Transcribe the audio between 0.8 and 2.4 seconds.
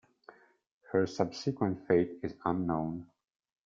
Her subsequent fate is